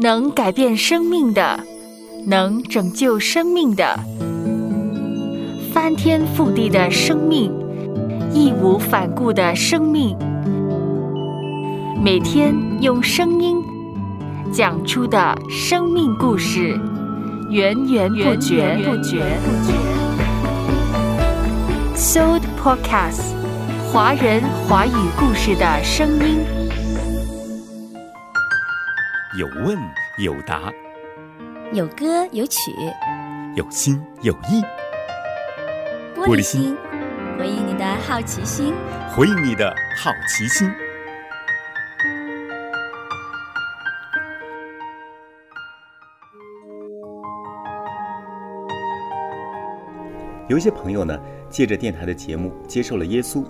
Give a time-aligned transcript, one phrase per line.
[0.00, 1.58] 能改变生命的，
[2.24, 3.98] 能拯救生命的，
[5.72, 7.52] 翻天覆地的生命，
[8.32, 10.16] 义无反顾的生命，
[12.00, 13.60] 每天用声音
[14.52, 16.78] 讲出的生命故事，
[17.50, 18.78] 源源不绝。
[18.84, 19.24] 不绝。
[21.96, 23.34] Soul Podcast，
[23.92, 26.57] 华人华语故事的声音。
[29.38, 29.78] 有问
[30.16, 30.72] 有答，
[31.72, 32.72] 有歌有曲，
[33.54, 34.60] 有心有意。
[36.16, 36.76] 玻璃心，
[37.38, 38.74] 回应你的好奇心，
[39.14, 40.68] 回应你的好奇心。
[50.48, 51.16] 有一些朋友呢，
[51.48, 53.44] 借着电台的节目接受了耶稣，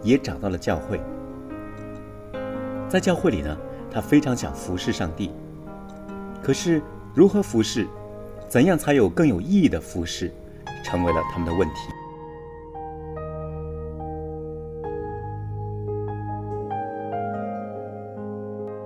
[0.00, 1.00] 也找到了教会，
[2.88, 3.58] 在教会里呢。
[3.90, 5.30] 他非常想服侍上帝，
[6.42, 6.82] 可是
[7.14, 7.86] 如何服侍，
[8.48, 10.32] 怎样才有更有意义的服侍，
[10.84, 11.74] 成为了他们的问题。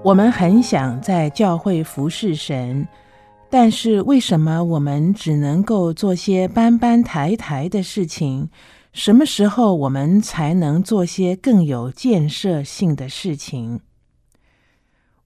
[0.05, 2.89] 我们很想在教会服侍神，
[3.49, 8.49] 但是为什么我们只能够做些搬搬抬抬的事情？
[8.93, 13.81] 什么时候我们才能做些更有建设性的事情？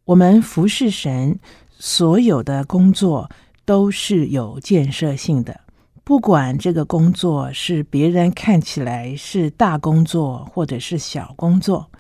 [0.06, 1.36] 我们服侍神，
[1.80, 3.28] 所有的工作
[3.64, 5.62] 都是有建设性的。
[6.04, 11.90] 不管这个工作是别人看起来是大工作，或者是小工作，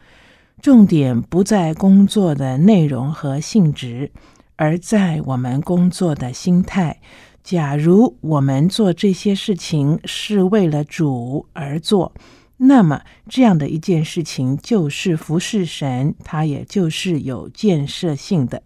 [0.62, 4.12] 重点不在工作的内容和性质，
[4.54, 7.00] 而在我们工作的心态。
[7.42, 12.12] 假如我们做这些事情是为了主而做。
[12.58, 18.62] 那么，这样的一件事情就是服侍神，它也就是有建设性的。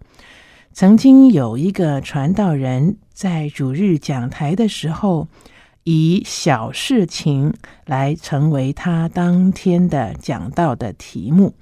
[0.72, 5.26] 曾经有一个传道人在主日讲台的时候，
[5.82, 7.52] 以小事情
[7.84, 11.52] 来成为他当天的讲道的题目，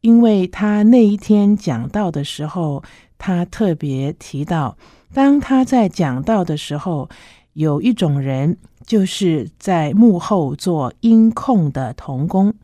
[0.00, 2.84] 因为他那一天讲道的时候，
[3.18, 4.78] 他特别提到，
[5.12, 7.10] 当他在讲道的时候，
[7.58, 8.56] 有一种人。
[8.86, 12.54] 就是在幕后做音控的童工，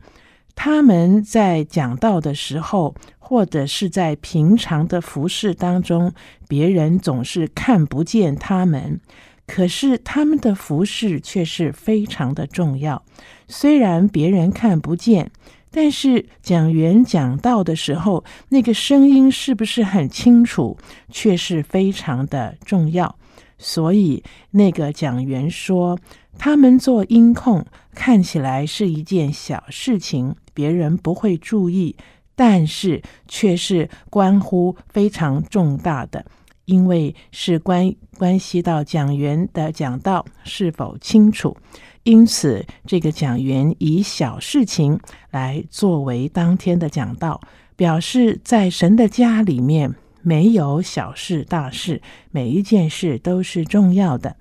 [0.55, 6.11] 他们在讲道的时候，或者是在平常的服饰当中，
[6.47, 8.99] 别人总是看不见他们，
[9.45, 13.03] 可是他们的服饰却是非常的重要。
[13.47, 15.29] 虽然别人看不见，
[15.69, 20.75] 但是讲员讲道的时候，那个声音是不是很清楚，
[21.11, 23.15] 却是非常的重要。
[23.57, 25.97] 所以，那个讲员说，
[26.37, 31.95] 他们做音控看起来是一件小事情，别人不会注意，
[32.35, 36.25] 但是却是关乎非常重大的，
[36.65, 41.55] 因为是关关系到讲员的讲道是否清楚。
[42.03, 44.99] 因此，这个讲员以小事情
[45.31, 47.41] 来作为当天的讲道，
[47.75, 49.95] 表示在神的家里面。
[50.25, 54.35] 没有小事大事，每一件事都是重要的。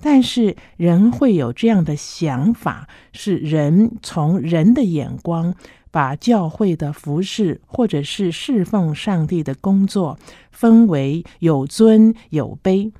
[0.00, 5.54] 但是人会有这样的想法，是人从人的眼光
[5.90, 10.18] 把教会的服饰或者是侍奉上帝的工作
[10.50, 12.90] 分为有尊有卑。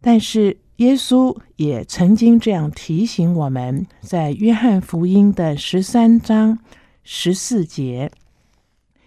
[0.00, 6.58] 但是耶稣也曾经这样提醒我们，在约翰福音的十三章
[7.02, 8.10] 十四节。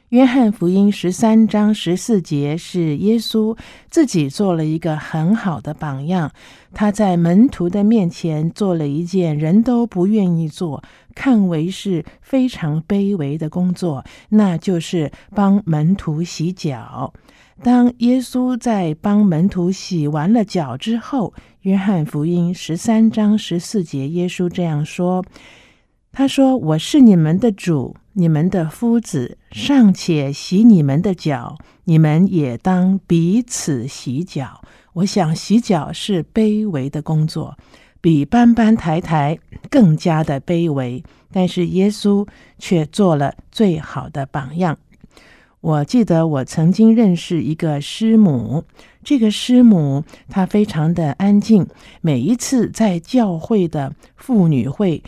[0.10, 3.56] 约翰福音十三章十四节是耶稣
[3.92, 6.32] 自己做了一个很好的榜样。
[6.74, 10.84] 他在门徒的面前做了一件人都不愿意做、
[11.14, 17.14] 看为是非常卑微的工作，那就是帮门徒洗脚。
[17.62, 21.32] 当耶稣在帮门徒洗完了脚之后，
[21.62, 25.24] 约翰福音十三章十四节，耶稣这样说
[26.12, 34.60] ：“他说，我是你们的主。”你们的夫子尚且洗你们的脚，你们也当彼此洗脚。
[34.92, 37.56] 我想洗脚是卑微的工作，
[38.02, 39.40] 比搬搬抬抬
[39.70, 41.02] 更加的卑微。
[41.32, 44.78] 但是耶稣却做了最好的榜样。
[45.62, 48.66] 我记得我曾经认识一个师母，
[49.02, 51.66] 这个师母她非常的安静，
[52.02, 55.02] 每一次在教会的妇女会。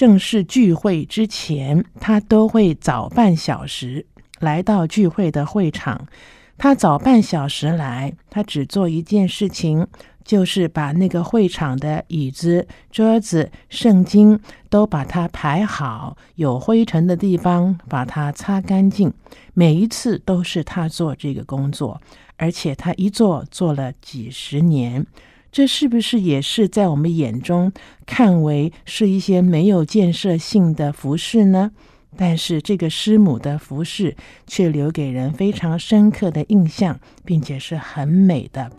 [0.00, 4.06] 正式聚会之前，他都会早半小时
[4.38, 6.06] 来到聚会的会场。
[6.56, 9.86] 他早半小时来，他只做一件事情，
[10.24, 19.12] 就是把那个会场的椅子、桌子、圣经都把它排好，有灰尘的地方把它擦干净。
[19.52, 22.00] 每一次都是他做这个工作，
[22.38, 25.06] 而且他一做做了几十年。
[25.52, 27.72] 这是不是也是在我们眼中
[28.06, 31.72] 看为是一些没有建设性的服饰呢？
[32.16, 34.16] 但是这个师母的服饰
[34.46, 38.70] 却留给人非常深刻的印象，并且是很美的。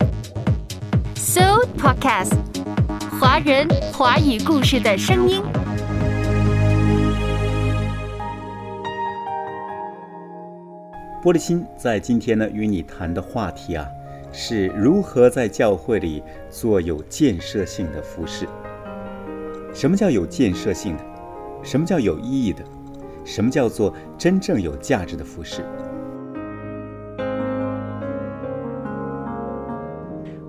[1.14, 2.36] So Podcast，
[3.20, 5.42] 华人华语故事的声音。
[11.22, 13.86] 玻璃心在今天呢，与你谈的话题啊。
[14.32, 18.48] 是如何在教会里做有建设性的服饰？
[19.74, 21.04] 什么叫有建设性的？
[21.62, 22.64] 什么叫有意义的？
[23.24, 25.62] 什么叫做真正有价值的服饰？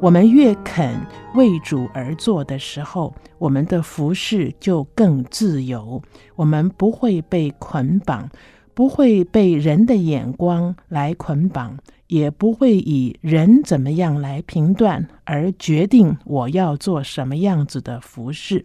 [0.02, 1.00] 我们越肯
[1.36, 6.02] 为主而做的时候，我们的服饰就更自由。
[6.36, 8.30] 我们不会被捆绑，
[8.74, 11.78] 不会被人的眼光来捆绑。
[12.08, 18.64] 也不会以人怎么样来评断而决定我要做什么样子的服饰，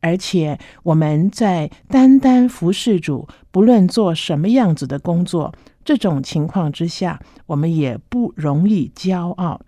[0.00, 5.54] 而且我们在单单服侍主，不论做什么样子的工作，
[5.84, 9.60] 这种情况之下，我们也不容易骄傲，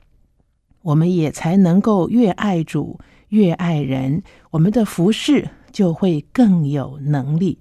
[0.80, 7.60] 我们也才能够越爱主越爱人，我们的服饰就会更有能力。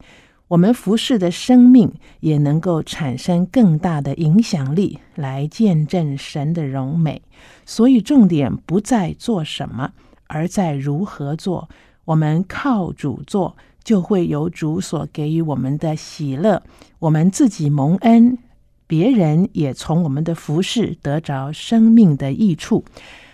[0.52, 1.90] 我们服侍的生命
[2.20, 7.22] 也能够产生更大的影响力，来见证神的荣美。
[7.66, 9.94] 所以重点不在做什么，
[10.28, 11.70] 而在如何做。
[12.04, 16.62] 我们靠主做，就会有主所给予我们的喜乐。
[17.00, 18.38] 我们自己蒙恩，
[18.86, 22.84] 别人也从我们的服侍得着生命的益处。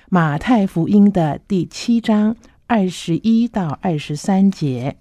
[0.09, 2.35] 马太福音的第七章
[2.67, 4.97] 二十一到二十三节。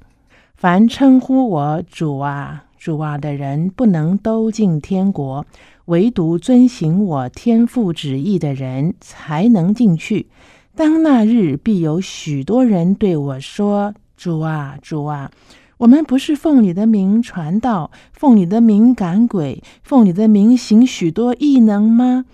[0.56, 5.44] 凡称呼我主啊、主啊的人，不能都进天国；
[5.84, 10.28] 唯独遵行我天父旨意的人，才能进去。
[10.74, 15.30] 当那日，必有许多人对我说：“主啊、主啊，
[15.76, 22.24] 我们不是奉你的名传道，奉你的名赶鬼，奉你的名行许多异能吗？”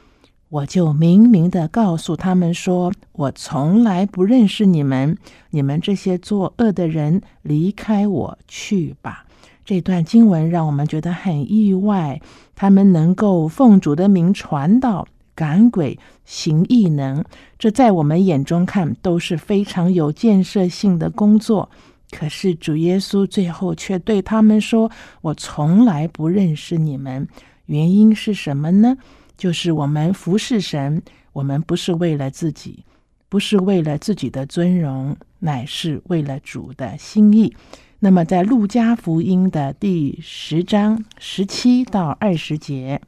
[0.53, 5.17] 我就明明的告诉他们说：“我从来不认识你们，
[5.49, 9.25] 你们这些作恶的人，离开我去吧。”
[9.65, 12.21] 这段经文让我们觉得很意外，
[12.55, 17.25] 他们能够奉主的名传道、赶鬼、行异能，
[17.59, 21.71] 这在我们眼中看都是非常有建设性的工作。
[22.11, 24.91] 可是主耶稣最后却对他们说
[25.23, 27.27] ：“我从来不认识你们。”
[27.65, 28.99] 原因是什么呢？
[29.43, 31.03] 就是我们服侍神，
[31.33, 32.85] 我们不是为了自己，
[33.29, 37.53] 不是为了自己的尊荣，乃是为了主的心意。
[37.99, 43.01] 那么，在路加福音的第十章十七到二十节，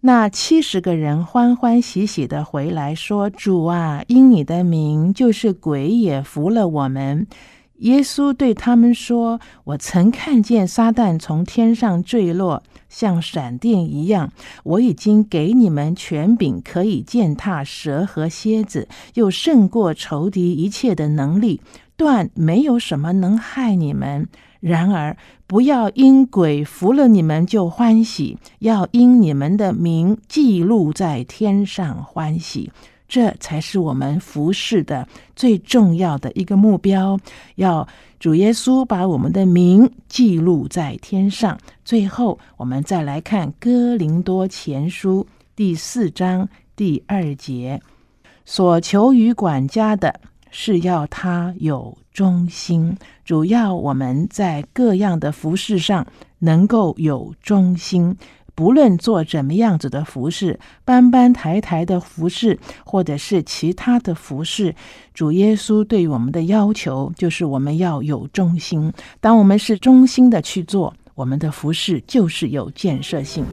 [0.00, 7.28] 那七十个人欢欢喜喜的回来说：“主啊，因你的名，就是鬼也服了我们。”
[7.78, 14.32] 耶稣对他们说：“我曾看见撒旦从天上坠落，像闪电一样。
[14.64, 21.60] 我已经给你们权柄，可以践踏蛇和蝎子，又胜过仇敌一切的能力，
[21.96, 24.26] 断没有什么能害你们。
[24.58, 25.16] 然而，
[25.46, 32.72] 不要因鬼服了你们就欢喜，要因你们的名记录在天上欢喜。”
[33.08, 37.18] 这才是我们服侍的最重要的一个目标，
[37.54, 37.88] 要
[38.20, 41.58] 主耶稣把我们的名记录在天上。
[41.84, 46.46] 最后，我们再来看哥林多前书第四章
[46.76, 47.80] 第二节：
[48.44, 52.94] 所求于管家的是要他有忠心。
[53.24, 56.06] 主要我们在各样的服饰上
[56.38, 58.16] 能够有忠心。
[58.58, 64.74] 不论做怎么样子的服饰，搬搬抬抬的服饰，或者是其他的服饰，
[65.14, 68.92] 主耶稣对我们的要求就是我们要有忠心。
[69.20, 73.44] 当我们是忠心的去做，我们的服饰就是有建设性。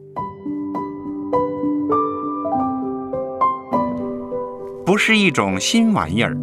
[4.84, 6.36] 不是一种新玩意儿，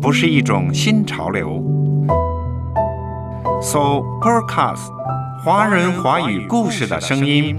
[0.00, 1.60] 不是一种新潮流。
[3.60, 4.94] So podcast。
[5.46, 7.56] 华人华语故事的声音。